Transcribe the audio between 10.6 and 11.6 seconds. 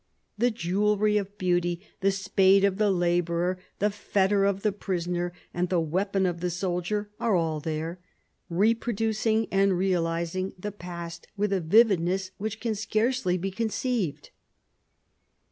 past with